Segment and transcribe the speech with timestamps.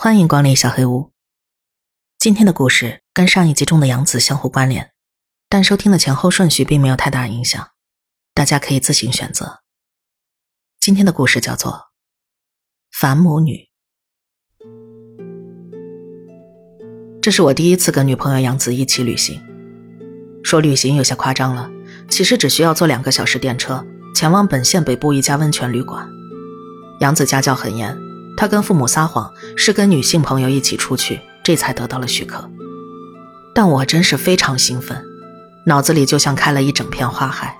[0.00, 1.10] 欢迎光临小黑屋。
[2.20, 4.92] 今天的故事跟上一集中的杨子相互关联，
[5.48, 7.70] 但收听的前后顺序并没有太大影响，
[8.32, 9.58] 大家可以自行选择。
[10.78, 11.72] 今天的故事叫做
[12.92, 13.68] 《反母女》。
[17.20, 19.42] 这是我第一次跟女朋友杨子一起旅行，
[20.44, 21.68] 说旅行有些夸张了，
[22.08, 26.08] 其实只需要坐两个小时电车前往本县北部一家温泉旅馆。
[27.00, 28.07] 杨子家教很严。
[28.38, 32.48] 他跟父母撒谎是跟女性朋友一起出去，这才得到了许可。
[33.52, 35.04] 但我真是非常兴奋，
[35.66, 37.58] 脑子里就像开了一整片花海。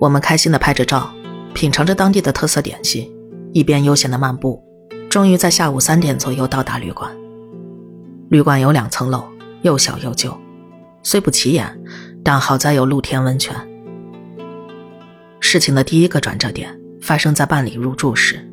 [0.00, 1.12] 我们开心的拍着照，
[1.52, 3.12] 品尝着当地的特色点心，
[3.52, 4.62] 一边悠闲的漫步，
[5.10, 7.10] 终于在下午三点左右到达旅馆。
[8.28, 9.24] 旅馆有两层楼，
[9.62, 10.32] 又小又旧，
[11.02, 11.82] 虽不起眼，
[12.22, 13.56] 但好在有露天温泉。
[15.40, 18.46] 事情的第一个转折点发生在办理入住时。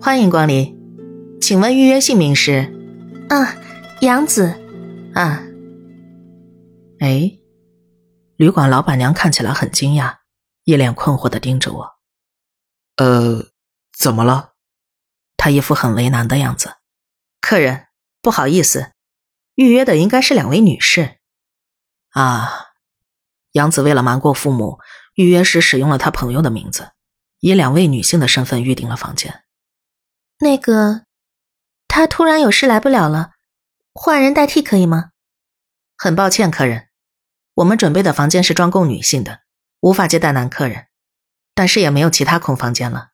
[0.00, 0.78] 欢迎光临，
[1.40, 2.72] 请问预约姓名是？
[3.28, 3.56] 啊，
[4.00, 4.54] 杨子。
[5.12, 5.42] 啊，
[7.00, 7.36] 哎，
[8.36, 10.18] 旅馆老板娘看起来很惊讶，
[10.62, 11.98] 一脸困惑的盯着我。
[12.96, 13.48] 呃，
[13.92, 14.52] 怎么了？
[15.36, 16.76] 她一副很为难的样子。
[17.40, 17.88] 客人，
[18.22, 18.92] 不好意思，
[19.56, 21.18] 预约的应该是两位女士。
[22.10, 22.68] 啊，
[23.50, 24.78] 杨子为了瞒过父母，
[25.16, 26.92] 预约时使用了他朋友的名字，
[27.40, 29.42] 以两位女性的身份预定了房间。
[30.40, 31.04] 那个，
[31.88, 33.32] 他突然有事来不了了，
[33.92, 35.10] 换人代替可以吗？
[35.96, 36.88] 很抱歉，客人，
[37.54, 39.40] 我们准备的房间是专供女性的，
[39.80, 40.86] 无法接待男客人，
[41.56, 43.08] 但是也没有其他空房间了。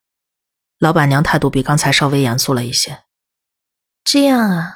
[0.77, 3.03] 老板娘态度比刚才稍微严肃了一些。
[4.03, 4.75] 这样啊，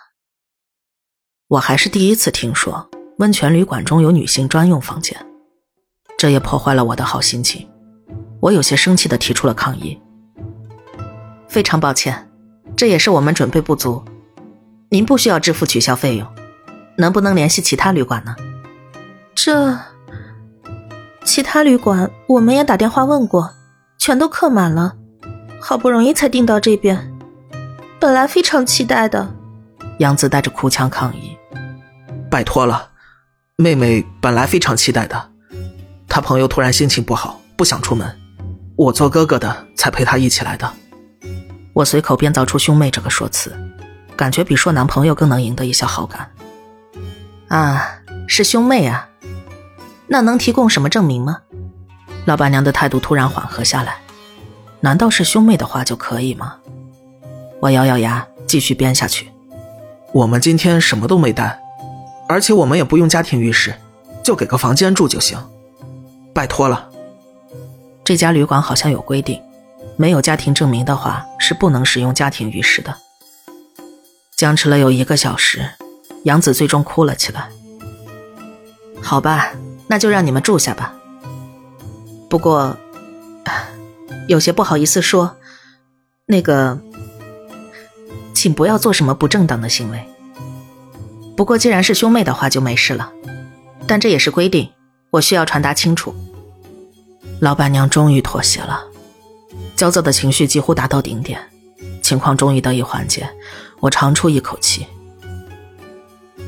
[1.49, 5.23] 我还是第一次听说温泉旅馆中有女性专用房间，
[6.17, 7.69] 这也破坏了我的好心情。
[8.41, 10.01] 我有些生气的提出了抗议。
[11.47, 12.28] 非常抱歉。
[12.79, 14.01] 这也是我们准备不足，
[14.87, 16.25] 您不需要支付取消费用，
[16.97, 18.33] 能不能联系其他旅馆呢？
[19.35, 19.77] 这
[21.25, 23.53] 其他旅馆我们也打电话问过，
[23.97, 24.95] 全都客满了，
[25.59, 27.11] 好不容易才订到这边，
[27.99, 29.29] 本来非常期待的。
[29.97, 31.37] 杨子带着哭腔抗议
[32.31, 32.91] ：“拜托了，
[33.57, 35.31] 妹妹本来非常期待的，
[36.07, 38.09] 她朋友突然心情不好，不想出门，
[38.77, 40.71] 我做哥哥的才陪她一起来的。”
[41.73, 43.53] 我随口编造出“兄妹”这个说辞，
[44.15, 46.29] 感觉比说男朋友更能赢得一些好感。
[47.47, 49.09] 啊，是兄妹啊，
[50.07, 51.39] 那能提供什么证明吗？
[52.25, 53.97] 老板娘的态度突然缓和下来。
[54.81, 56.55] 难道是兄妹的话就可以吗？
[57.59, 59.29] 我咬咬牙，继续编下去。
[60.13, 61.59] 我们今天什么都没带，
[62.27, 63.73] 而且我们也不用家庭浴室，
[64.23, 65.37] 就给个房间住就行。
[66.33, 66.89] 拜托了。
[68.03, 69.39] 这家旅馆好像有规定。
[69.99, 72.95] 没有家庭证明的话，是不能使用家庭浴室的。
[74.33, 75.71] 僵持了有一个小时，
[76.23, 77.49] 杨子最终哭了起来。
[79.01, 79.51] 好吧，
[79.87, 80.95] 那就让你们住下吧。
[82.29, 82.77] 不过，
[84.29, 85.35] 有些不好意思说，
[86.27, 86.79] 那个，
[88.33, 90.01] 请不要做什么不正当的行为。
[91.35, 93.11] 不过既然是兄妹的话，就没事了。
[93.85, 94.69] 但这也是规定，
[95.09, 96.15] 我需要传达清楚。
[97.41, 98.85] 老板娘终于妥协了。
[99.79, 101.39] 焦躁的情绪几乎达到顶点，
[102.03, 103.33] 情况终于得以缓解，
[103.79, 104.85] 我长出一口气。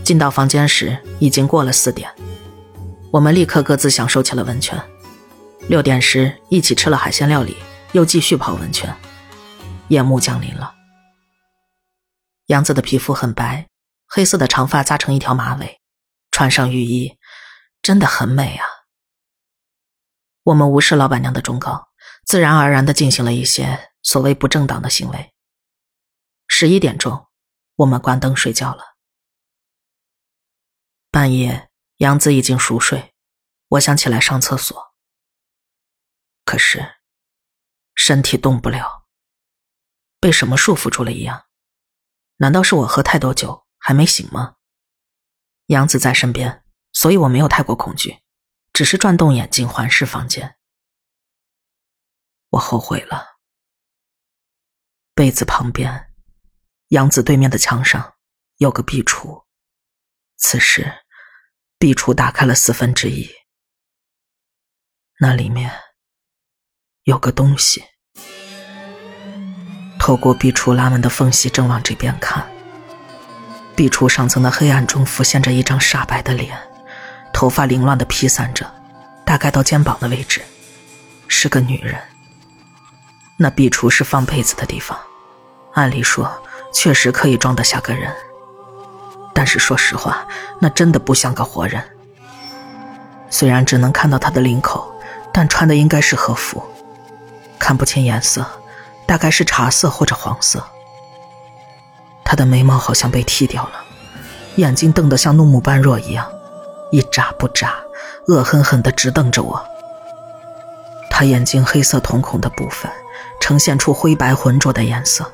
[0.03, 2.14] 进到房间时，已经过了四点，
[3.09, 4.78] 我们立刻各自享受起了温泉。
[5.69, 7.56] 六点时，一起吃了海鲜料理，
[7.94, 8.94] 又继续泡温泉。
[9.88, 10.74] 夜幕降临了，
[12.48, 13.66] 杨子的皮肤很白，
[14.08, 15.80] 黑色的长发扎成一条马尾，
[16.31, 17.18] 穿上浴衣，
[17.81, 18.66] 真的很美啊。
[20.44, 21.91] 我们无视老板娘的忠告。
[22.24, 25.34] 自然而然的进行了一些所谓不正当的行为。
[26.48, 27.28] 十一点钟，
[27.76, 28.96] 我们关灯睡觉了。
[31.10, 33.14] 半夜，杨子已经熟睡，
[33.70, 34.94] 我想起来上厕所，
[36.46, 36.98] 可是
[37.96, 39.08] 身体动不了，
[40.20, 41.48] 被什么束缚住了一样。
[42.38, 44.56] 难道是我喝太多酒还没醒吗？
[45.68, 46.63] 杨子在身边，
[46.94, 48.22] 所以我没有太过恐惧，
[48.74, 50.57] 只是转动眼睛环视房间。
[52.51, 53.39] 我后悔了。
[55.13, 56.13] 被子旁边，
[56.88, 58.15] 杨子对面的墙上
[58.57, 59.44] 有个壁橱，
[60.38, 61.03] 此时
[61.77, 63.30] 壁橱打开了四分之一，
[65.19, 65.71] 那里面
[67.03, 67.83] 有个东西。
[70.00, 72.50] 透过壁橱拉门的缝隙，正往这边看。
[73.75, 76.57] 壁橱上层的黑暗中浮现着一张煞白的脸，
[77.33, 78.69] 头发凌乱的披散着，
[79.25, 80.42] 大概到肩膀的位置，
[81.27, 82.11] 是个女人。
[83.44, 84.96] 那壁橱是放被子的地方，
[85.74, 86.32] 按理说
[86.72, 88.14] 确实可以装得下个人。
[89.34, 90.28] 但是说实话，
[90.60, 91.84] 那真的不像个活人。
[93.32, 94.94] 虽然只能看到他的领口，
[95.34, 96.64] 但穿的应该是和服，
[97.58, 98.46] 看不清颜色，
[99.08, 100.64] 大概是茶色或者黄色。
[102.24, 103.84] 他的眉毛好像被剃掉了，
[104.58, 106.32] 眼睛瞪得像怒目般若一样，
[106.92, 107.74] 一眨不眨，
[108.28, 109.66] 恶狠狠地直瞪着我。
[111.10, 112.92] 他眼睛黑色瞳孔的部分
[113.42, 115.30] 呈现出灰白浑浊的颜色，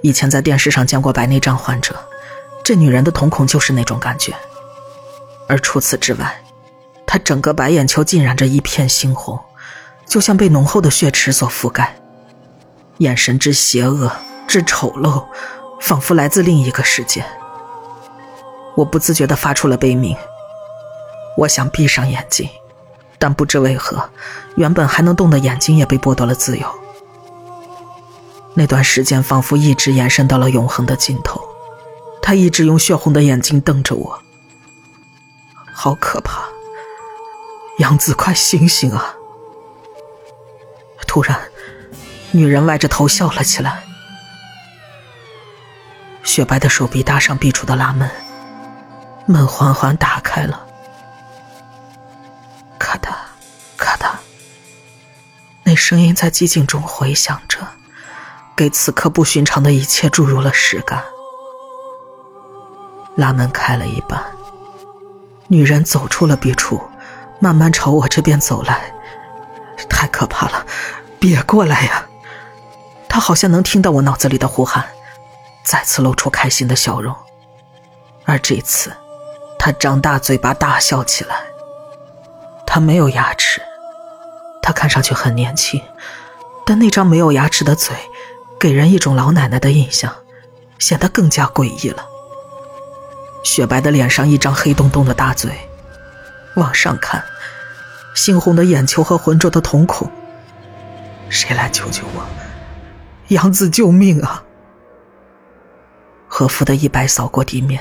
[0.00, 1.94] 以前在电视上见过白内障患者。
[2.62, 4.34] 这女人的瞳孔就是那种感觉，
[5.48, 6.42] 而除此之外，
[7.06, 9.38] 她整个白眼球浸染着一片猩红，
[10.06, 11.96] 就像被浓厚的血池所覆盖，
[12.98, 14.12] 眼神之邪恶
[14.46, 15.24] 之丑陋，
[15.80, 17.24] 仿佛来自另一个世界。
[18.76, 20.16] 我不自觉地发出了悲鸣。
[21.36, 22.48] 我想闭上眼睛，
[23.18, 24.08] 但不知为何，
[24.56, 26.68] 原本还能动的眼睛也被剥夺了自由。
[28.58, 31.40] 那段时间仿佛一直延伸到了永恒的尽头。
[32.20, 34.20] 他一直用血红的眼睛瞪着我，
[35.72, 36.42] 好可怕！
[37.78, 39.14] 杨子，快醒醒啊！
[41.06, 41.40] 突然，
[42.32, 43.84] 女人歪着头笑了起来，
[46.24, 48.10] 雪白的手臂搭上壁橱的拉门，
[49.24, 50.66] 门缓缓打开了，
[52.76, 53.10] 咔嗒，
[53.76, 54.16] 咔嗒，
[55.62, 57.60] 那声音在寂静中回响着，
[58.58, 61.04] 给此刻不寻常的一切注入了实感。
[63.14, 64.20] 拉门开了一半，
[65.46, 66.82] 女人走出了别处，
[67.38, 68.92] 慢慢朝我这边走来。
[69.88, 70.66] 太可怕了，
[71.20, 72.04] 别过来呀！
[73.08, 74.84] 她好像能听到我脑子里的呼喊，
[75.62, 77.14] 再次露出开心的笑容。
[78.24, 78.92] 而这次，
[79.56, 81.36] 她张大嘴巴大笑起来。
[82.66, 83.62] 她没有牙齿，
[84.60, 85.80] 她看上去很年轻，
[86.66, 87.94] 但那张没有牙齿的嘴，
[88.58, 90.12] 给人一种老奶奶的印象，
[90.78, 92.04] 显得更加诡异了。
[93.44, 95.52] 雪白的脸上一张黑洞洞的大嘴，
[96.56, 97.22] 往上看，
[98.16, 100.10] 猩红的眼球和浑浊的瞳孔。
[101.28, 102.26] 谁来救救我？
[103.28, 104.42] 杨子，救命啊！
[106.26, 107.80] 和服的衣摆扫过地面，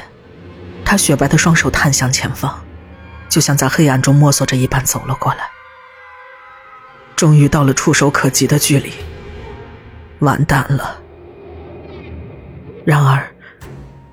[0.86, 2.64] 他雪白的双手探向前方，
[3.28, 5.50] 就像在黑暗中摸索着一般走了过来。
[7.16, 8.94] 终于到了触手可及的距离，
[10.20, 11.00] 完蛋了。
[12.86, 13.28] 然而。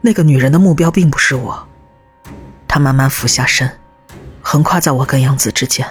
[0.06, 1.66] 那个女人的目标并不是我，
[2.68, 3.78] 她慢慢俯下身，
[4.42, 5.88] 横跨在我跟杨子之间。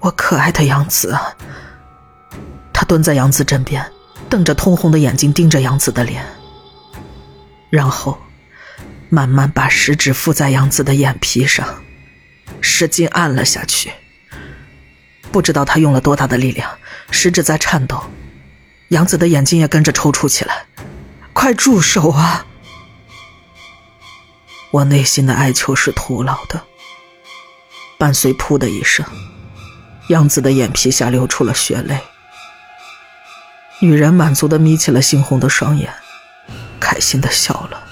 [0.00, 1.36] 我可爱的杨子啊！
[2.72, 3.84] 她蹲在杨子枕边，
[4.30, 6.24] 瞪着通红的眼睛盯着杨子的脸，
[7.68, 8.16] 然后
[9.10, 11.68] 慢慢把食指附在杨子的眼皮上，
[12.62, 13.92] 使劲按了下去。
[15.30, 16.70] 不知道他用了多大的力量，
[17.10, 18.02] 食指在颤抖，
[18.92, 20.66] 杨子的眼睛也跟着抽搐起来。
[21.32, 22.44] 快住手啊！
[24.70, 26.62] 我内心的哀求是徒劳的，
[27.96, 29.06] 伴随“噗”的一声，
[30.08, 31.98] 杨子的眼皮下流出了血泪。
[33.80, 35.90] 女人满足的眯起了猩红的双眼，
[36.78, 37.82] 开心的笑了。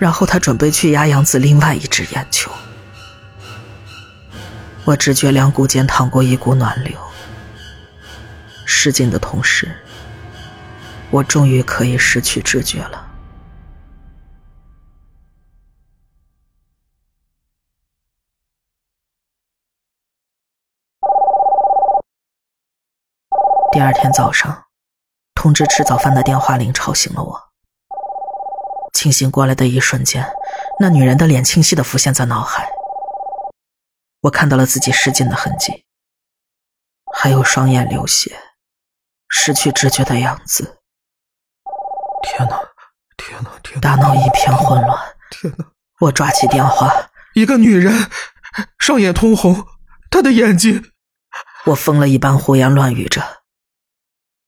[0.00, 2.50] 然后她准备去压杨子另外一只眼球。
[4.84, 6.98] 我只觉两股间淌过一股暖流，
[8.80, 9.76] 失禁的同时，
[11.10, 13.10] 我终于可以失去知觉了。
[23.72, 24.66] 第二天早上，
[25.34, 27.48] 通知吃早饭的电话铃吵醒了我。
[28.92, 30.24] 清醒过来的一瞬间，
[30.78, 32.70] 那女人的脸清晰的浮现在脑海。
[34.20, 35.84] 我看到了自己失禁的痕迹，
[37.12, 38.38] 还有双眼流血、
[39.28, 40.80] 失去知觉的样子。
[42.22, 42.60] 天哪！
[43.16, 43.50] 天哪！
[43.62, 43.80] 天哪！
[43.80, 45.16] 大脑一片混乱。
[45.30, 45.64] 天哪！
[46.00, 47.92] 我抓起电话，一个女人，
[48.78, 49.66] 双眼通红，
[50.10, 50.92] 她的眼睛……
[51.66, 53.42] 我疯了一般胡言乱语着。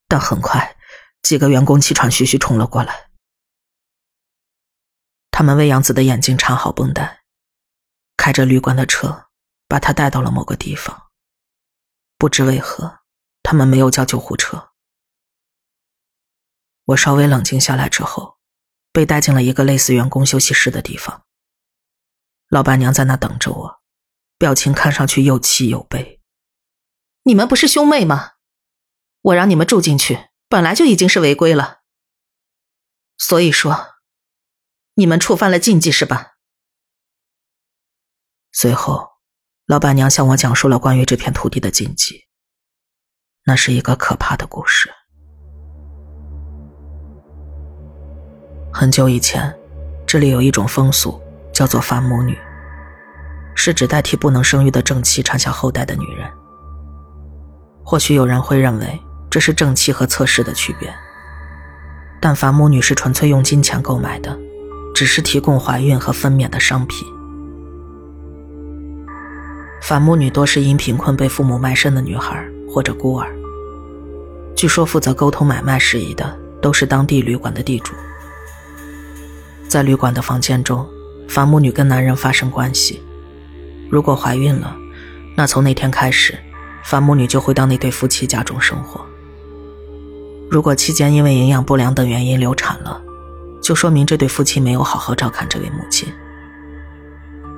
[0.09, 0.77] 但很快，
[1.23, 3.11] 几个员工气喘吁吁冲了过来。
[5.31, 7.23] 他们为杨子的眼睛缠好绷带，
[8.17, 9.27] 开着旅馆的车
[9.69, 11.09] 把他带到了某个地方。
[12.19, 13.01] 不知为何，
[13.43, 14.70] 他们没有叫救护车。
[16.91, 18.39] 我稍微冷静下来之后，
[18.93, 21.25] 被带进了一个类似员工休息室的地方。
[22.49, 23.81] 老板娘在那等着我，
[24.37, 26.21] 表情看上去又气又悲。
[27.23, 28.33] 你们不是兄妹吗？
[29.21, 31.83] 我让你们住进去，本来就已经是违规了。
[33.19, 33.95] 所以说，
[34.95, 36.33] 你们触犯了禁忌是吧？
[38.51, 39.11] 随后，
[39.67, 42.27] 老板娘向我讲述了关于这片土地的禁忌。
[43.45, 44.93] 那是一个可怕的故事。
[48.73, 49.53] 很久以前，
[50.07, 51.21] 这里有一种风俗，
[51.53, 52.39] 叫做伐母女，
[53.55, 56.29] 是指代替不能生育的正妻产下后代的女人。
[57.83, 60.89] 或许有人会认为这是正妻和侧室的区别，
[62.21, 64.39] 但伐母女是纯粹用金钱购买的，
[64.95, 67.07] 只是提供怀孕和分娩的商品。
[69.83, 73.29] 伐母女多是因贫困被父母卖身的女孩或者孤儿。
[74.55, 77.93] 据说负责沟通买卖事宜的都是当地旅馆的地主。
[79.71, 80.85] 在旅馆的房间中，
[81.29, 83.01] 繁母女跟男人发生关系，
[83.89, 84.77] 如果怀孕了，
[85.37, 86.37] 那从那天开始，
[86.83, 89.01] 繁母女就会到那对夫妻家中生活。
[90.51, 93.01] 如果期间因为营养不良等原因流产了，
[93.63, 96.13] 就说明这对夫妻没有好好照看这位母亲。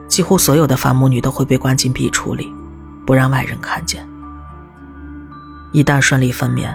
[0.07, 2.52] 几乎所有的繁母女都会被关进壁橱里，
[3.07, 4.07] 不让外人看见。
[5.73, 6.75] 一旦顺利分娩，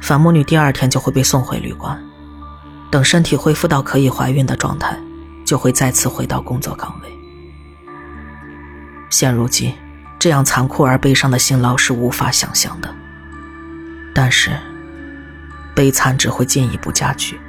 [0.00, 2.00] 繁母女第二天就会被送回旅馆，
[2.90, 4.98] 等身体恢复到可以怀孕的状态，
[5.44, 7.08] 就会再次回到工作岗位。
[9.10, 9.74] 现如今，
[10.18, 12.94] 这样残酷而悲伤的辛劳是无法想象的，
[14.14, 14.50] 但是，
[15.74, 17.40] 悲惨只会进一步加剧。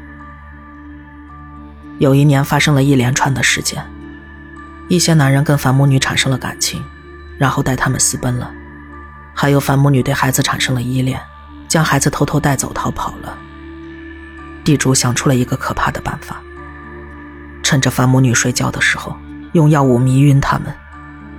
[1.98, 3.84] 有一年发生了一连串的事件。
[4.89, 6.82] 一些男人跟繁母女产生了感情，
[7.38, 8.50] 然后带他们私奔了；
[9.34, 11.20] 还有繁母女对孩子产生了依恋，
[11.67, 13.38] 将孩子偷偷带走逃跑了。
[14.68, 16.42] 地主想出了一个可怕的办法：
[17.64, 19.16] 趁着繁母女睡觉的时候，
[19.54, 20.76] 用药物迷晕他们，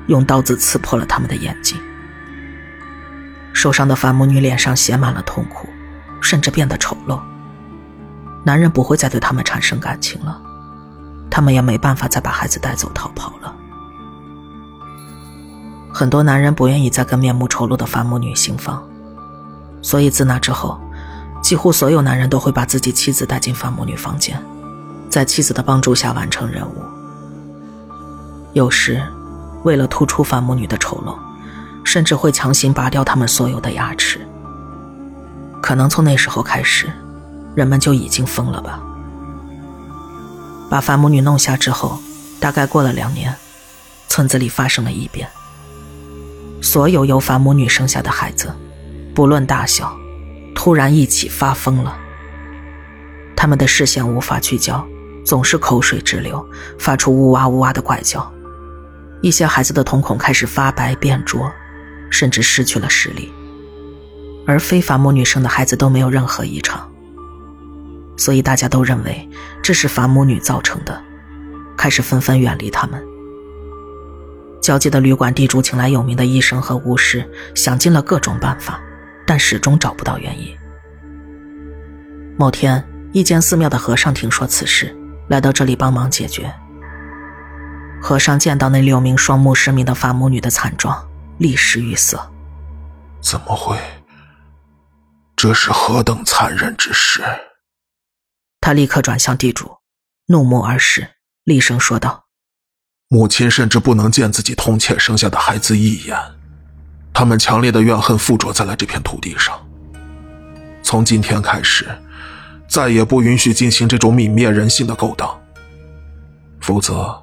[0.07, 1.79] 用刀子刺破了他们的眼睛。
[3.53, 5.69] 受伤的繁母女脸上写满了痛苦，
[6.23, 7.21] 甚至变得丑陋。
[8.45, 10.41] 男人不会再对他们产生感情了。
[11.29, 13.55] 他们也没办法再把孩子带走逃跑了。
[15.93, 18.83] 很多男人不愿意再跟面目丑陋的繁母女行房，
[19.83, 20.81] 所以自那之后，
[21.49, 24.39] 几乎所有男人都会把自己妻子带进繁母女房间，
[25.09, 26.75] 在妻子的帮助下完成任务。
[28.53, 29.03] 有时，
[29.63, 31.17] 为了突出繁母女的丑陋，
[31.83, 34.21] 甚至会强行拔掉他们所有的牙齿。
[35.63, 36.87] 可能从那时候开始，
[37.55, 38.83] 人们就已经疯了吧。
[40.69, 41.99] 把繁母女弄下之后，
[42.39, 43.35] 大概过了两年，
[44.07, 45.27] 村子里发生了异变。
[46.61, 48.55] 所有由繁母女生下的孩子，
[49.15, 49.97] 不论大小，
[50.59, 51.97] 突然一起发疯了。
[53.37, 54.85] 他们的视线无法聚焦，
[55.25, 56.45] 总是口水直流，
[56.81, 58.29] 发出呜哇呜哇的怪叫。
[59.23, 61.49] 一些孩子的瞳孔开始发白变浊，
[62.11, 63.33] 甚至失去了视力。
[64.49, 66.91] 而非法母女生的孩子都没有任何异常。
[68.17, 69.31] 所以大家都认为
[69.63, 71.01] 这是繁母女造成的，
[71.77, 73.01] 开始纷纷远离他们。
[74.61, 77.25] 交界的旅馆地主请来有名的医生和巫师，
[77.55, 78.81] 想尽了各种办法，
[79.29, 80.57] 但始终找不到原因。
[82.39, 82.83] 某天，
[83.13, 84.97] 一间寺庙的和尚听说此事，
[85.29, 86.51] 来到这里帮忙解决。
[88.01, 91.07] 和尚见到那六名双目失明的繁母女的惨状，
[91.37, 92.17] 立时语塞
[93.21, 93.77] ：“怎么会？
[95.37, 97.23] 这是何等残忍之事！”
[98.63, 99.77] 他立刻转向地主，
[100.29, 101.07] 怒目而视，
[101.45, 102.25] 厉声说道
[103.09, 106.17] ：“母亲甚至不能见自己同妾生下的孩子一眼，
[107.13, 109.59] 他们强烈的怨恨附着在了这片土地上。
[110.83, 111.87] 从今天开始，
[112.69, 115.39] 再也不允许进行这种泯灭人性的勾当，
[116.61, 117.23] 否则，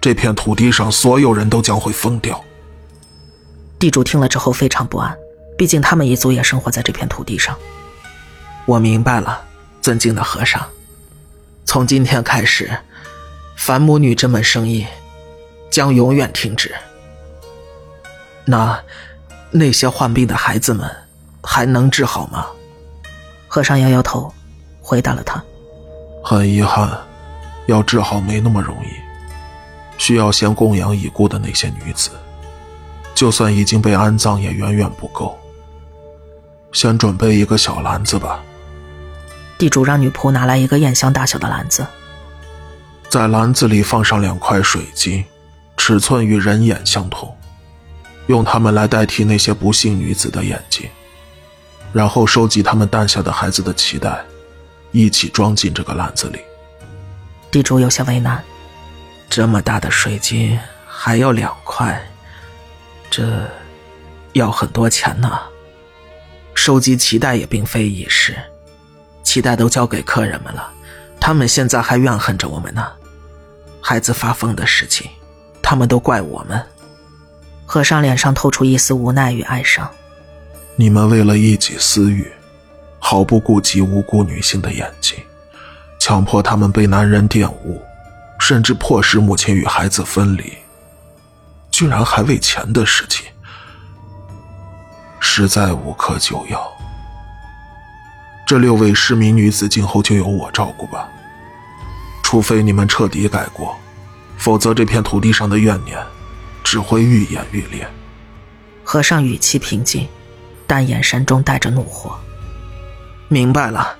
[0.00, 2.42] 这片土地上所有人都将会疯掉。”
[3.78, 5.16] 地主听了之后非常不安，
[5.58, 7.56] 毕竟他们一族也生活在这片土地上。
[8.66, 9.42] 我明白了。
[9.82, 10.66] 尊敬的和尚，
[11.66, 12.70] 从今天开始，
[13.54, 14.86] 凡母女这门生意
[15.70, 16.74] 将永远停止。
[18.44, 18.78] 那
[19.50, 20.90] 那些患病的孩子们
[21.42, 22.46] 还能治好吗？
[23.48, 24.32] 和尚摇摇头，
[24.80, 25.42] 回答了他
[26.24, 26.90] ：“很遗憾，
[27.66, 28.88] 要治好没那么容易，
[29.96, 32.10] 需要先供养已故的那些女子，
[33.14, 35.38] 就算已经被安葬，也远远不够。
[36.72, 38.42] 先准备一个小篮子吧。”
[39.56, 41.86] 地主让女仆拿来一个燕香大小的篮子，
[43.08, 45.24] 在篮子里放上两块水晶，
[45.76, 47.32] 尺寸与人眼相同，
[48.26, 50.88] 用他们来代替那些不幸女子的眼睛，
[51.92, 54.24] 然后收集他们诞下的孩子的脐带，
[54.92, 56.40] 一起装进这个篮子里。
[57.50, 58.42] 地主有些为难，
[59.28, 62.02] 这么大的水晶还要两块，
[63.10, 63.48] 这
[64.32, 65.38] 要很多钱呢。
[66.54, 68.36] 收集脐带也并非易事。
[69.22, 70.72] 脐带都交给客人们了，
[71.20, 72.86] 他们现在还怨恨着我们呢。
[73.80, 75.10] 孩子发疯的事情，
[75.60, 76.64] 他们都怪我们。
[77.66, 79.90] 和尚脸上透出一丝无奈与哀伤。
[80.76, 82.30] 你们为了一己私欲，
[82.98, 85.18] 毫不顾及无辜女性的眼睛，
[85.98, 87.80] 强迫他们被男人玷污，
[88.40, 90.52] 甚至迫使母亲与孩子分离，
[91.70, 93.26] 居然还为钱的事情，
[95.20, 96.70] 实在无可救药。
[98.46, 101.08] 这六位失明女子今后就由我照顾吧，
[102.22, 103.74] 除非你们彻底改过，
[104.36, 105.98] 否则这片土地上的怨念
[106.64, 107.86] 只会愈演愈烈。
[108.82, 110.08] 和尚语气平静，
[110.66, 112.18] 但眼神中带着怒火。
[113.28, 113.96] 明白了，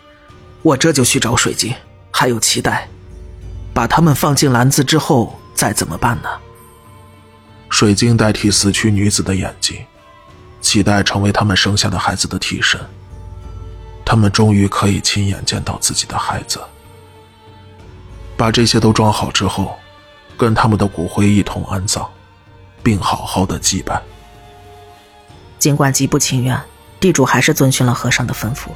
[0.62, 1.72] 我这就去找水晶，
[2.10, 2.88] 还有脐带，
[3.72, 6.28] 把他们放进篮子之后再怎么办呢？
[7.70, 9.76] 水晶代替死去女子的眼睛，
[10.62, 12.80] 脐带成为他们生下的孩子的替身。
[14.04, 16.60] 他们终于可以亲眼见到自己的孩子。
[18.36, 19.76] 把这些都装好之后，
[20.36, 22.08] 跟他们的骨灰一同安葬，
[22.84, 24.00] 并好好的祭拜。
[25.58, 26.60] 尽管极不情愿，
[27.00, 28.68] 地主还是遵循了和尚的吩咐。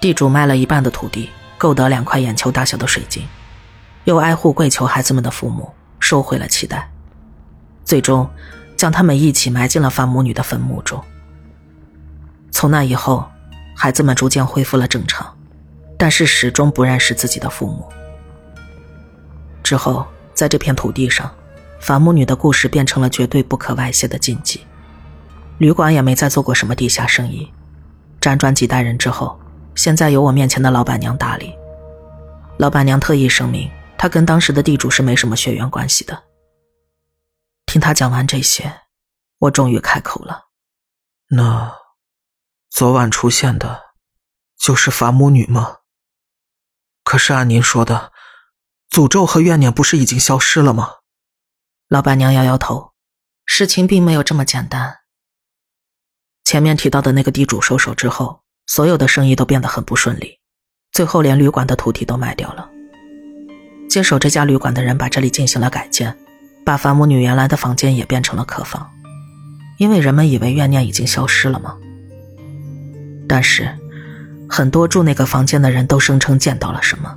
[0.00, 3.26] 地主卖了一半的土地，购得两块眼球大小的水晶，
[4.04, 6.88] 又挨户跪求孩子们的父母收回了期待，
[7.84, 8.28] 最终
[8.76, 11.02] 将他们一起埋进了发母女的坟墓中。
[12.52, 13.26] 从那以后，
[13.74, 15.34] 孩子们逐渐恢复了正常，
[15.98, 17.88] 但是始终不认识自己的父母。
[19.64, 21.34] 之后，在这片土地上，
[21.84, 24.66] 伐母女的故事变成了绝对不可外泄的禁忌。
[25.58, 27.52] 旅馆也没再做过什么地下生意，
[28.22, 29.38] 辗转几代人之后。
[29.74, 31.52] 现在由我面前的老板娘打理。
[32.58, 36.22] 老板娘特意声明，她跟当时的地主是没什么血缘关系的。
[37.66, 38.72] 听他讲完这些，
[39.40, 40.44] 我终于开口了
[41.36, 41.74] ：“那，
[42.70, 43.82] 昨晚出现的，
[44.56, 45.78] 就是伐母女吗？
[47.02, 48.12] 可是按您说的，
[48.88, 50.92] 诅咒和怨念不是已经消失了吗？”
[51.94, 52.90] 老板娘摇摇头
[53.46, 54.96] ：“事情并没有这么简单。
[56.44, 60.40] 前面提到的那个地主收手之后。”所有的生意都变得很不顺利，
[60.90, 62.68] 最后连旅馆的土地都卖掉了。
[63.88, 66.16] 接手这家旅馆的人把这里进行了改建，
[66.64, 68.90] 把伐母女原来的房间也变成了客房，
[69.78, 71.76] 因为人们以为怨念已经消失了吗？
[73.28, 73.72] 但是，
[74.48, 77.16] 很多住那个房间的人都声称见到了什么，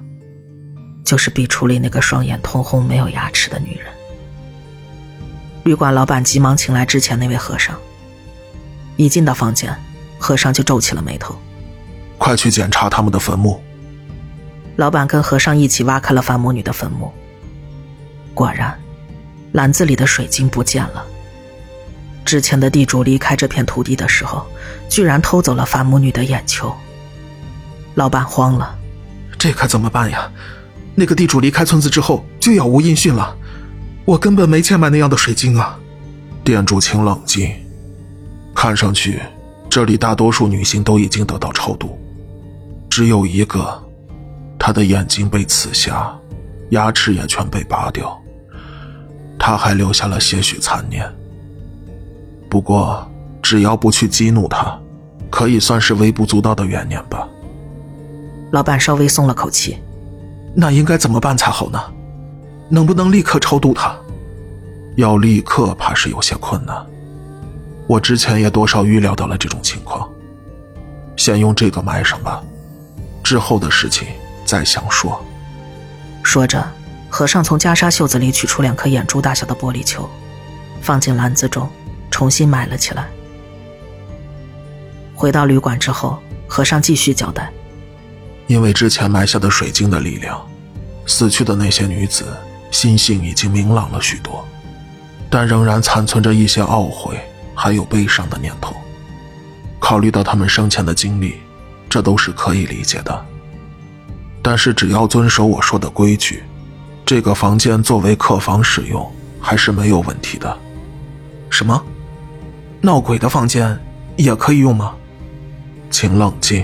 [1.04, 3.97] 就是壁橱里那个双眼通红、没有牙齿的女人。
[5.68, 7.78] 旅馆老板急忙请来之前那位和尚，
[8.96, 9.78] 一进到房间。
[10.18, 11.38] 和尚就皱起了眉头，
[12.18, 13.62] 快去检查他们的坟墓。
[14.78, 17.12] 老板跟和尚一起挖开了伐母女的坟墓，
[18.34, 18.76] 果然，
[19.52, 21.06] 篮子里的水晶不见了。
[22.26, 24.44] 之前的地主离开这片土地的时候，
[24.90, 26.74] 居然偷走了伐母女的眼球。
[27.94, 28.76] 老板慌了，
[29.38, 30.32] 这可怎么办呀？
[30.96, 33.38] 那个地主离开村子之后就杳无音讯了，
[34.08, 35.78] 我根本没钱买那样的水晶啊！
[36.42, 37.54] 店主，请冷静，
[38.56, 39.20] 看上去。
[39.70, 42.00] 这里大多数女性都已经得到超度，
[42.90, 43.84] 只有一个，
[44.58, 46.18] 她的眼睛被刺瞎，
[46.70, 48.18] 牙齿也全被拔掉，
[49.38, 51.06] 她还留下了些许残念。
[52.50, 53.06] 不过，
[53.42, 54.80] 只要不去激怒她，
[55.30, 57.28] 可以算是微不足道的怨念吧。
[58.52, 59.78] 老板稍微松了口气，
[60.56, 61.82] 那应该怎么办才好呢？
[62.70, 63.96] 能不能立刻超度他？
[64.96, 66.76] 要立刻，怕是有些困难。
[67.88, 70.10] 我之前也多少预料到了这种情况，
[71.16, 72.44] 先用这个埋上吧，
[73.24, 74.08] 之后的事情
[74.44, 75.24] 再详说。
[76.24, 76.68] 说着，
[77.10, 80.10] 和尚从袈裟袖子里取出两颗眼珠大小的玻璃球，
[80.82, 81.70] 放进篮子中，
[82.12, 83.08] 重新埋了起来。
[85.16, 87.52] 回到旅馆之后，和尚继续交代：
[88.48, 90.46] 因为之前埋下的水晶的力量，
[91.06, 92.26] 死去的那些女子
[92.72, 94.46] 心性已经明朗了许多，
[95.30, 97.20] 但仍然残存着一些懊悔。
[97.60, 98.76] 还有悲伤的念头，
[99.80, 101.38] 考虑到他们生前的经历，
[101.90, 103.26] 这都是可以理解的。
[104.44, 106.44] 但是只要遵守我说的规矩，
[107.04, 110.56] 这个房间作为客房使用还是没有问题的。
[111.50, 111.84] 什么？
[112.80, 113.76] 闹鬼的房间
[114.18, 114.94] 也可以用吗？
[115.90, 116.64] 请冷静，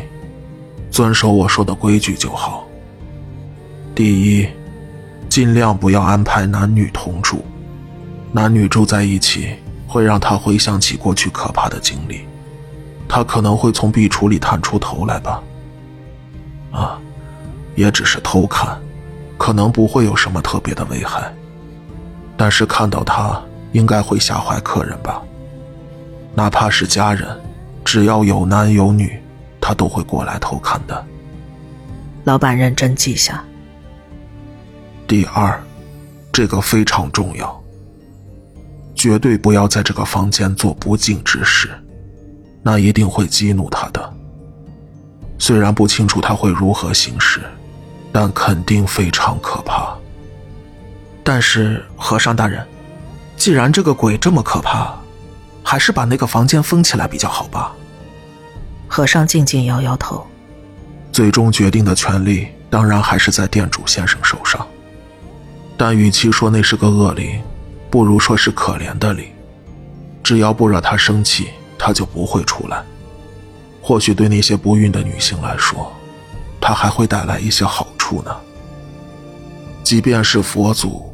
[0.91, 2.67] 遵守我说的规矩就好。
[3.95, 4.47] 第一，
[5.33, 7.43] 尽量不要安排男女同住，
[8.31, 9.55] 男女住在一起。
[9.87, 12.21] 会让他回想起过去可怕的经历，
[13.07, 15.41] 他可能会从壁橱里探出头来吧。
[16.71, 16.99] 啊，
[17.73, 18.77] 也只是偷看，
[19.39, 21.33] 可能不会有什么特别的危害，
[22.37, 23.41] 但是看到他
[23.71, 25.19] 应该会吓坏客人吧。
[26.35, 27.27] 哪怕是家人，
[27.83, 29.19] 只要有男有女，
[29.59, 31.05] 他都会过来偷看的。
[32.23, 33.43] 老板认真记下。
[35.13, 35.62] 第二，
[36.32, 37.63] 这个非常重要。
[38.95, 41.69] 绝对不要在这个房间做不敬之事，
[42.63, 44.13] 那一定会激怒他的。
[45.38, 47.41] 虽然不清楚他会如何行事，
[48.12, 49.95] 但肯定非常可怕。
[51.23, 52.65] 但是和尚大人，
[53.38, 54.95] 既然这个鬼这么可怕，
[55.62, 57.71] 还是把那个房间封起来比较好吧？
[58.88, 60.26] 和尚静静摇摇头。
[61.12, 64.67] 最终决定的权利当然还是在店主先生手上，
[65.75, 67.41] 但与其说那是个恶灵，
[67.89, 69.25] 不如说是可怜的灵。
[70.23, 72.83] 只要不惹他生气，他就不会出来。
[73.81, 75.91] 或许对那些不孕的女性来说，
[76.62, 78.36] 他还会带来一些好处呢。
[79.83, 81.13] 即便是佛祖，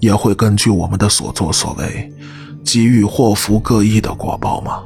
[0.00, 2.12] 也会根据我们的所作所为，
[2.64, 4.82] 给予祸福各异的果报吗？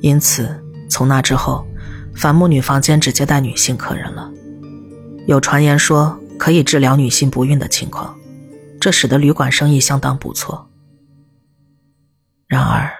[0.00, 1.66] 因此，从那之后。
[2.16, 4.30] 反木女房间只接待女性客人了，
[5.26, 8.18] 有传言说可以治疗女性不孕的情况，
[8.80, 10.70] 这使得旅馆生意相当不错。
[12.46, 12.94] 然而，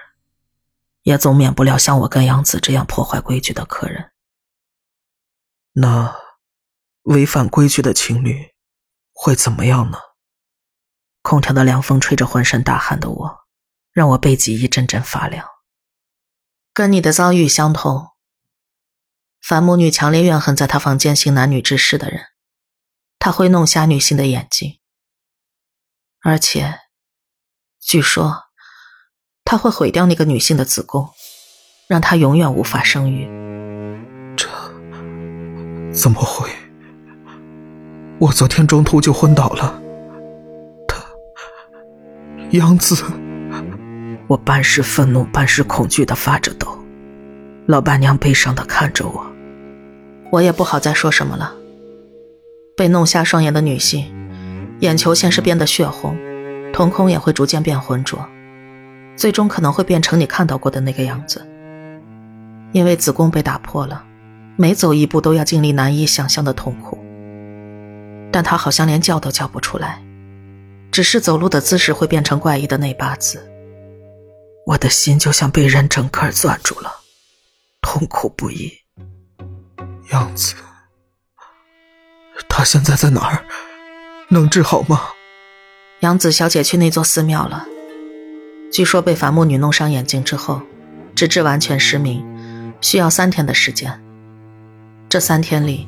[1.03, 4.11] 也总免不了像我跟杨子这样破坏规矩的客人。
[5.73, 6.15] 那，
[7.03, 8.53] 违反规矩的情侣
[9.13, 9.97] 会怎么样呢？
[11.21, 13.39] 空调的凉风吹着浑身大汗的我，
[13.91, 15.45] 让我背脊一阵阵发凉。
[16.73, 18.09] 跟你的遭遇相同。
[19.41, 22.25] 樊母女强烈怨恨在她房间行男女之事的人，
[23.19, 24.79] 她会弄瞎女性的眼睛，
[26.23, 26.79] 而且，
[27.79, 28.45] 据说，
[29.43, 31.09] 他会毁掉那个女性的子宫，
[31.87, 33.27] 让她永远无法生育。
[34.35, 34.47] 这
[35.91, 36.49] 怎么会？
[38.19, 39.81] 我昨天中途就昏倒了。
[40.87, 41.03] 他，
[42.51, 43.03] 杨子，
[44.27, 46.77] 我半是愤怒，半是恐惧的发着抖。
[47.67, 49.25] 老板娘悲伤的看着我。
[50.31, 51.53] 我也不好再说什么了。
[52.77, 54.05] 被弄瞎双眼的女性，
[54.81, 56.15] 眼球先是变得血红，
[56.71, 58.23] 瞳孔也会逐渐变浑浊，
[59.15, 61.43] 最终可能会变成你看到过的那个样子。
[62.73, 64.03] 因为子宫被打破了，
[64.57, 66.99] 每走一步都要经历难以想象的痛苦。
[68.31, 69.99] 但她好像连叫都叫不出来，
[70.91, 73.51] 只是走路的姿势会变成怪异的内八字。
[74.67, 76.91] 我的心就像被人整个攥住了，
[77.81, 78.71] 痛苦不已。
[80.11, 80.53] 样子，
[82.47, 83.45] 他现在在哪儿？
[84.29, 85.01] 能治好吗？
[86.01, 87.65] 杨子小姐去那座寺庙了。
[88.71, 90.61] 据说被伐木女弄伤眼睛之后，
[91.15, 92.23] 直至完全失明，
[92.81, 93.99] 需要三天的时间。
[95.09, 95.87] 这三天里，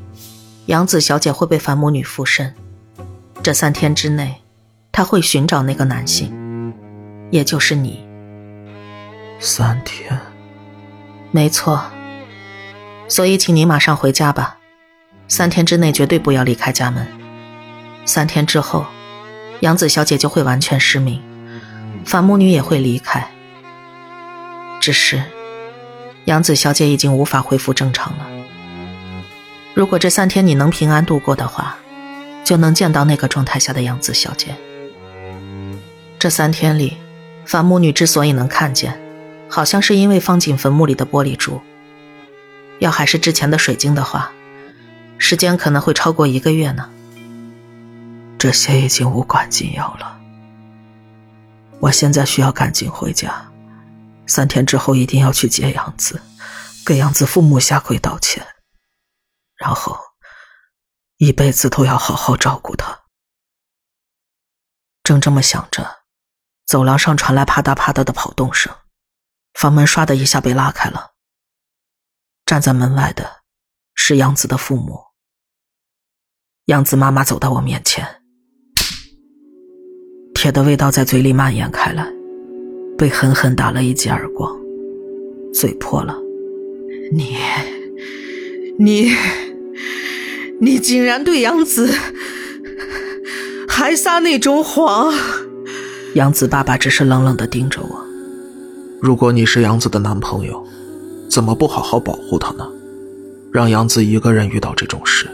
[0.68, 2.56] 杨子小姐会被伐木女附身。
[3.44, 4.42] 这三天之内，
[4.92, 6.74] 她会寻找那个男性，
[7.32, 8.08] 也就是你。
[9.40, 10.20] 三天，
[11.32, 11.84] 没错。
[13.08, 14.59] 所以，请你马上回家吧，
[15.30, 17.08] 三天之内绝对不要离开家门。
[18.04, 18.86] 三天之后，
[19.60, 21.22] 杨子小姐就会完全失明，
[22.04, 23.26] 反母女也会离开。
[24.82, 25.22] 只是，
[26.26, 28.28] 杨子小姐已经无法恢复正常了。
[29.76, 31.78] 如果这三天你能平安度过的话，
[32.44, 34.56] 就能见到那个状态下的杨子小姐。
[36.18, 36.98] 这三天里，
[37.46, 39.00] 反母女之所以能看见，
[39.48, 41.62] 好像是因为放进坟墓里的玻璃珠。
[42.80, 44.32] 要还是之前的水晶的话，
[45.20, 46.90] 时间可能会超过一个月呢。
[48.40, 50.18] 这些已经无关紧要了。
[51.82, 53.52] 我现在需要赶紧回家，
[54.26, 56.22] 三天之后一定要去接杨子，
[56.86, 58.48] 给杨子父母下跪道歉，
[59.56, 60.00] 然后
[61.18, 63.02] 一辈子都要好好照顾他。
[65.04, 66.00] 正这么想着，
[66.66, 68.74] 走廊上传来啪嗒啪嗒的跑动声，
[69.54, 71.12] 房门唰的一下被拉开了。
[72.46, 73.42] 站在门外的，
[73.94, 75.09] 是杨子的父母。
[76.70, 78.06] 杨子妈妈走到我面前，
[80.36, 82.08] 铁的味道在嘴里蔓延开来，
[82.96, 84.56] 被狠狠打了一记耳光，
[85.52, 86.16] 嘴破了。
[87.12, 87.38] 你，
[88.78, 89.10] 你，
[90.62, 91.92] 你竟然对杨子
[93.68, 95.12] 还撒那种谎！
[96.14, 98.06] 杨子爸爸只是冷冷的盯着我。
[99.02, 100.64] 如果你是杨子的男朋友。
[101.28, 102.68] 怎么不好好保护他呢？
[103.52, 105.30] 让杨子一个人遇到这种事，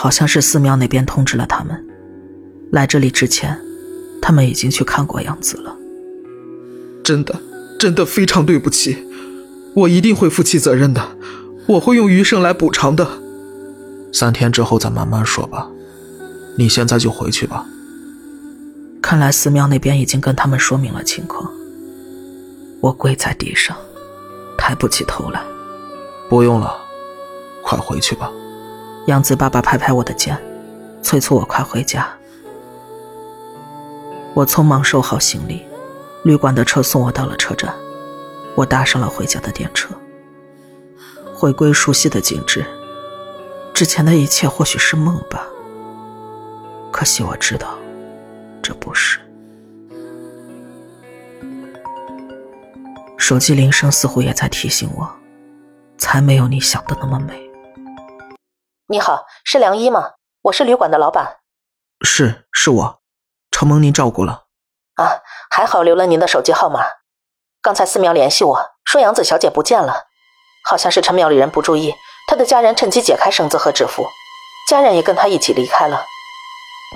[0.00, 1.84] 好像是寺庙那边通知了他们。
[2.70, 3.58] 来这里之前，
[4.22, 5.76] 他们已经去看过杨子了。
[7.02, 7.34] 真的，
[7.80, 9.04] 真的非常对不起，
[9.74, 11.16] 我一定会负起责任的，
[11.66, 13.08] 我会用余生来补偿的。
[14.12, 15.68] 三天之后再慢慢说吧，
[16.56, 17.66] 你现在就回去吧。
[19.02, 21.50] 看来寺庙那边已经跟他们说明了情况。
[22.80, 23.76] 我跪在地上。
[24.56, 25.40] 抬不起头来，
[26.28, 26.76] 不用了，
[27.62, 28.30] 快回去吧。
[29.08, 30.38] 杨子爸爸拍拍我的肩，
[31.02, 32.06] 催促我快回家。
[34.34, 35.64] 我匆忙收好行李，
[36.24, 37.74] 旅馆的车送我到了车站，
[38.54, 39.88] 我搭上了回家的电车。
[41.34, 42.62] 回归熟悉的景致，
[43.72, 45.46] 之前的一切或许是梦吧。
[46.92, 47.78] 可惜我知道，
[48.60, 49.18] 这不是。
[53.16, 55.10] 手机铃声似乎也在提醒我，
[55.96, 57.47] 才没有你想的那么美。
[58.90, 60.12] 你好，是梁一吗？
[60.40, 61.40] 我是旅馆的老板。
[62.00, 63.00] 是，是我，
[63.50, 64.46] 承蒙您照顾了。
[64.94, 65.20] 啊，
[65.50, 66.86] 还好留了您的手机号码。
[67.60, 70.06] 刚才寺庙联系我说杨子小姐不见了，
[70.64, 71.94] 好像是陈庙里人不注意，
[72.26, 74.08] 她的家人趁机解开绳子和纸符，
[74.70, 76.06] 家人也跟她一起离开了。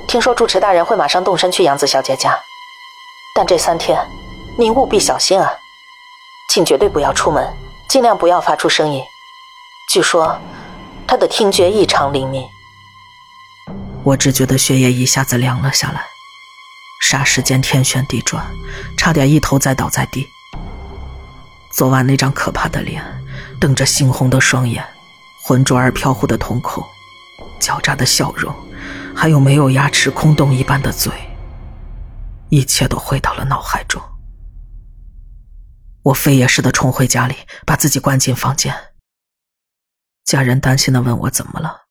[0.09, 2.41] 听说住持大人会马上动身去杨子小姐家，
[3.35, 4.03] 但这三天
[4.57, 5.55] 您务必小心啊，
[6.49, 7.55] 请绝对不要出门，
[7.87, 9.05] 尽量不要发出声音。
[9.91, 10.41] 据说
[11.13, 12.43] 他的听觉异常灵敏。
[14.03, 16.03] 我只觉得血液一下子凉了下来，
[17.07, 18.43] 霎时间天旋地转，
[18.97, 20.27] 差点一头栽倒在地。
[21.71, 23.05] 昨晚那张可怕的脸，
[23.61, 24.83] 瞪着猩红的双眼，
[25.43, 26.83] 浑浊而飘忽的瞳孔，
[27.61, 28.51] 狡诈的笑容，
[29.15, 31.13] 还有没有牙齿空洞一般的嘴，
[32.49, 34.01] 一切都回到了脑海中。
[36.05, 38.75] 我飞也似的冲回家里，把自己关进房间。
[40.25, 41.83] 家人担心的问我怎么了。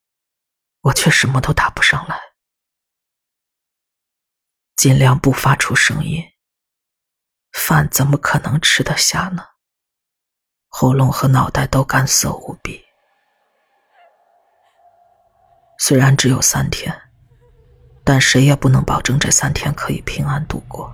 [0.81, 2.19] 我却什么都答不上来，
[4.75, 6.23] 尽量不发出声音。
[7.51, 9.43] 饭怎么可能吃得下呢？
[10.69, 12.83] 喉咙和脑袋都干涩无比。
[15.77, 16.99] 虽然只有三天，
[18.03, 20.91] 但谁也不能保证这三天可以平安度过。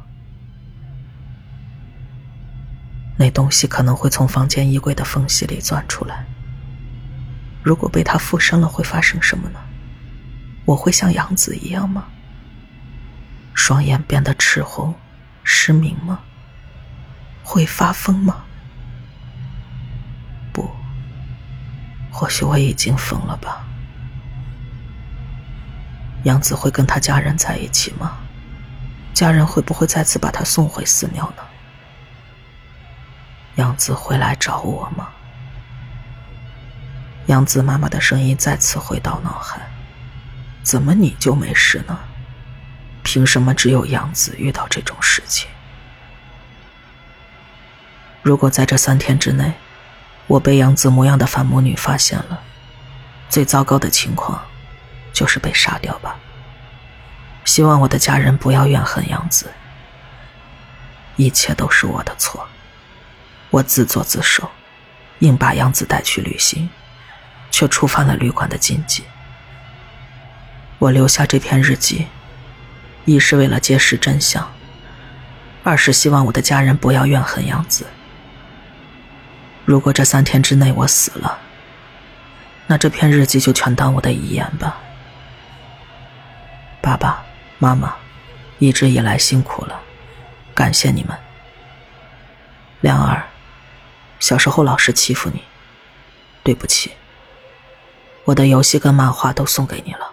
[3.17, 6.25] 那东西可能会从房间衣柜的缝隙里钻出来。
[7.67, 9.59] 如果被他附身了，会发生什么呢？
[10.63, 12.05] 我会像杨子一样吗？
[13.53, 14.95] 双眼变得赤红、
[15.43, 16.19] 失明吗？
[17.43, 18.45] 会发疯吗？
[20.53, 20.69] 不，
[22.09, 23.67] 或许我已经疯了吧。
[26.23, 28.17] 杨子会跟他家人在一起吗？
[29.13, 31.43] 家人会不会再次把他送回寺庙呢？
[33.55, 35.09] 杨子会来找我吗？
[37.27, 39.61] 杨子妈妈的声音再次回到脑海。
[40.63, 41.97] 怎么你就没事呢？
[43.03, 45.47] 凭什么只有杨子遇到这种事情？
[48.21, 49.53] 如果在这三天之内，
[50.27, 52.41] 我被杨子模样的反母女发现了，
[53.29, 54.43] 最糟糕的情况
[55.13, 56.17] 就是被杀掉吧。
[57.45, 59.49] 希望我的家人不要怨恨杨子，
[61.15, 62.45] 一切都是我的错，
[63.49, 64.49] 我自作自受，
[65.19, 66.69] 硬把杨子带去旅行，
[67.57, 69.03] 却触犯了旅馆的禁忌。
[70.77, 72.05] 我留下这篇日记，
[73.05, 74.47] 一是为了揭示真相，
[75.63, 77.87] 二是希望我的家人不要怨恨杨子。
[79.65, 81.39] 如果这三天之内我死了，
[82.67, 84.77] 那这篇日记就全当我的遗言吧。
[86.79, 87.25] 爸爸
[87.57, 87.95] 妈妈，
[88.59, 89.81] 一直以来辛苦了，
[90.53, 91.17] 感谢你们。
[92.81, 93.25] 梁儿，
[94.19, 95.41] 小时候老是欺负你，
[96.43, 96.91] 对不起。
[98.27, 100.11] 我的游戏跟漫画都送给你了。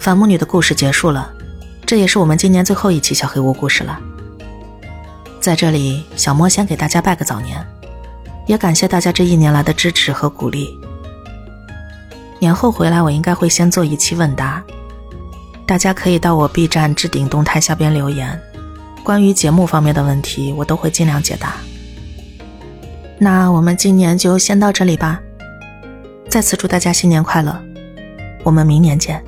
[0.00, 1.30] 反母女的故事结束了，
[1.84, 4.00] 这也是我们今年最后一期小黑屋故事了。
[5.38, 7.62] 在这里，小莫先给大家拜个早年，
[8.46, 10.78] 也感谢大家这一年来的支持和鼓励。
[12.44, 14.62] 年后回来，我应该会先做一期问答，
[15.64, 18.38] 大家可以到我 B 站置顶动态下边留言，
[19.02, 21.54] 关于节目方面的问题，我都会尽量解答。
[23.18, 25.18] 那我们今年就先到这里吧，
[26.28, 27.58] 再次祝大家新年快乐，
[28.42, 29.24] 我们明年见。